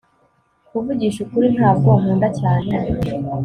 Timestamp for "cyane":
2.39-2.71